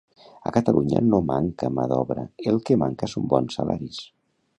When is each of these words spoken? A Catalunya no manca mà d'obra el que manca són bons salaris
A 0.51 0.51
Catalunya 0.53 1.01
no 1.09 1.19
manca 1.27 1.69
mà 1.79 1.85
d'obra 1.91 2.23
el 2.53 2.57
que 2.71 2.79
manca 2.85 3.11
són 3.13 3.29
bons 3.35 3.59
salaris 3.61 4.01